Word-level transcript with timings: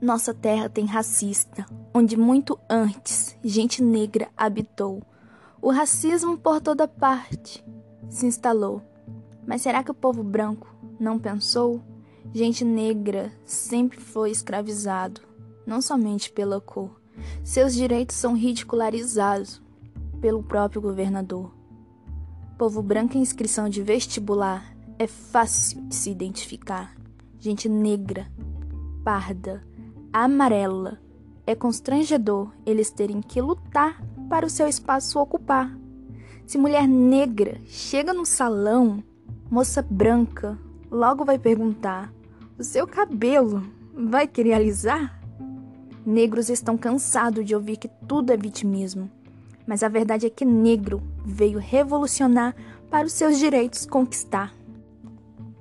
Nossa 0.00 0.32
terra 0.32 0.70
tem 0.70 0.86
racista, 0.86 1.66
onde 1.92 2.16
muito 2.16 2.58
antes 2.70 3.36
gente 3.44 3.82
negra 3.82 4.28
habitou. 4.34 5.02
O 5.60 5.70
racismo 5.70 6.38
por 6.38 6.58
toda 6.58 6.88
parte 6.88 7.62
se 8.08 8.24
instalou. 8.24 8.80
Mas 9.46 9.60
será 9.60 9.84
que 9.84 9.90
o 9.90 9.94
povo 9.94 10.22
branco 10.22 10.74
não 10.98 11.18
pensou? 11.18 11.82
Gente 12.32 12.64
negra 12.64 13.30
sempre 13.44 14.00
foi 14.00 14.30
escravizado, 14.30 15.20
não 15.66 15.82
somente 15.82 16.32
pela 16.32 16.62
cor. 16.62 16.98
Seus 17.44 17.74
direitos 17.74 18.16
são 18.16 18.34
ridicularizados 18.34 19.60
pelo 20.18 20.42
próprio 20.42 20.80
governador. 20.80 21.52
Povo 22.56 22.82
branco 22.82 23.18
em 23.18 23.20
inscrição 23.20 23.68
de 23.68 23.82
vestibular 23.82 24.74
é 24.98 25.06
fácil 25.06 25.82
de 25.82 25.94
se 25.94 26.10
identificar. 26.10 26.94
Gente 27.38 27.68
negra, 27.68 28.30
parda, 29.04 29.62
amarela. 30.12 31.00
É 31.46 31.54
constrangedor 31.54 32.52
eles 32.64 32.90
terem 32.90 33.20
que 33.20 33.40
lutar 33.40 34.02
para 34.28 34.46
o 34.46 34.50
seu 34.50 34.68
espaço 34.68 35.18
ocupar. 35.18 35.76
Se 36.46 36.58
mulher 36.58 36.86
negra 36.86 37.60
chega 37.66 38.12
no 38.12 38.26
salão, 38.26 39.02
moça 39.50 39.82
branca 39.82 40.58
logo 40.90 41.24
vai 41.24 41.38
perguntar: 41.38 42.12
O 42.58 42.64
seu 42.64 42.86
cabelo 42.86 43.62
vai 43.94 44.26
querer 44.26 44.54
alisar? 44.54 45.20
Negros 46.04 46.48
estão 46.48 46.76
cansados 46.76 47.44
de 47.44 47.54
ouvir 47.54 47.76
que 47.76 47.88
tudo 48.08 48.32
é 48.32 48.36
vitimismo. 48.36 49.10
Mas 49.66 49.82
a 49.82 49.88
verdade 49.88 50.26
é 50.26 50.30
que 50.30 50.44
negro 50.44 51.02
veio 51.24 51.58
revolucionar 51.58 52.56
para 52.90 53.06
os 53.06 53.12
seus 53.12 53.38
direitos 53.38 53.86
conquistar. 53.86 54.52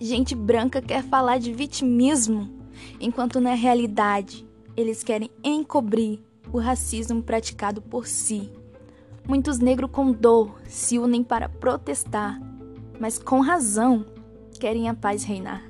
Gente 0.00 0.34
branca 0.34 0.80
quer 0.80 1.02
falar 1.02 1.38
de 1.38 1.52
vitimismo, 1.52 2.57
enquanto 3.00 3.40
na 3.40 3.54
realidade 3.54 4.46
eles 4.76 5.02
querem 5.02 5.30
encobrir 5.42 6.20
o 6.52 6.58
racismo 6.58 7.22
praticado 7.22 7.82
por 7.82 8.06
si. 8.06 8.50
Muitos 9.26 9.58
negros 9.58 9.90
com 9.90 10.12
dor 10.12 10.60
se 10.66 10.98
unem 10.98 11.22
para 11.22 11.48
protestar, 11.48 12.40
mas 12.98 13.18
com 13.18 13.40
razão 13.40 14.06
querem 14.58 14.88
a 14.88 14.94
paz 14.94 15.24
reinar. 15.24 15.62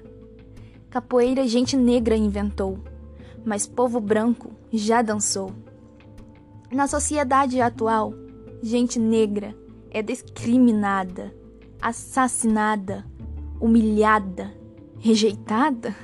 Capoeira 0.91 1.47
gente 1.47 1.77
negra 1.77 2.17
inventou, 2.17 2.79
mas 3.45 3.67
povo 3.67 4.01
branco 4.01 4.51
já 4.73 5.03
dançou. 5.03 5.53
Na 6.71 6.87
sociedade 6.87 7.61
atual, 7.61 8.13
gente 8.63 8.99
negra 8.99 9.55
é 9.91 10.03
discriminada, 10.03 11.35
assassinada, 11.81 13.05
humilhada, 13.61 14.53
rejeitada, 14.99 15.95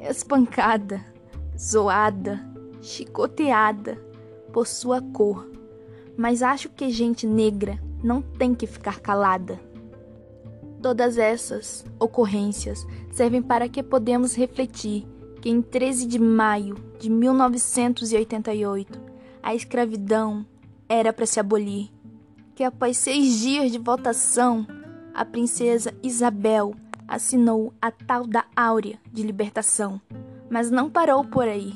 espancada, 0.00 1.04
zoada, 1.58 2.40
chicoteada 2.80 3.98
por 4.52 4.66
sua 4.66 5.00
cor. 5.00 5.50
Mas 6.16 6.42
acho 6.42 6.68
que 6.68 6.90
gente 6.90 7.26
negra 7.26 7.78
não 8.02 8.22
tem 8.22 8.54
que 8.54 8.66
ficar 8.66 9.00
calada. 9.00 9.60
Todas 10.82 11.18
essas 11.18 11.84
ocorrências 11.98 12.86
servem 13.12 13.42
para 13.42 13.68
que 13.68 13.82
podemos 13.82 14.34
refletir 14.34 15.06
que 15.40 15.50
em 15.50 15.60
13 15.60 16.06
de 16.06 16.18
maio 16.18 16.76
de 16.98 17.10
1988 17.10 19.00
a 19.42 19.54
escravidão 19.54 20.44
era 20.88 21.12
para 21.12 21.26
se 21.26 21.40
abolir, 21.40 21.90
que 22.54 22.64
após 22.64 22.96
seis 22.96 23.38
dias 23.40 23.70
de 23.70 23.78
votação 23.78 24.66
a 25.14 25.24
princesa 25.24 25.94
Isabel 26.02 26.74
assinou 27.10 27.74
a 27.82 27.90
tal 27.90 28.26
da 28.26 28.46
Áurea 28.56 28.98
de 29.12 29.22
Libertação. 29.22 30.00
Mas 30.48 30.70
não 30.70 30.88
parou 30.88 31.22
por 31.22 31.46
aí. 31.46 31.74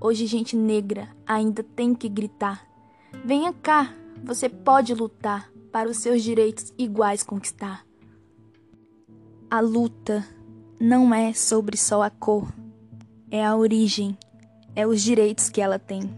Hoje 0.00 0.26
gente 0.26 0.56
negra 0.56 1.08
ainda 1.26 1.64
tem 1.64 1.92
que 1.92 2.08
gritar. 2.08 2.64
Venha 3.24 3.52
cá, 3.52 3.92
você 4.22 4.48
pode 4.48 4.94
lutar 4.94 5.50
para 5.72 5.90
os 5.90 5.96
seus 5.96 6.22
direitos 6.22 6.72
iguais 6.78 7.24
conquistar. 7.24 7.84
A 9.50 9.60
luta 9.60 10.24
não 10.80 11.12
é 11.12 11.32
sobre 11.32 11.76
só 11.76 12.02
a 12.02 12.10
cor 12.10 12.46
é 13.34 13.44
a 13.44 13.56
origem, 13.56 14.16
é 14.76 14.86
os 14.86 15.02
direitos 15.02 15.50
que 15.50 15.60
ela 15.60 15.76
tem. 15.76 16.08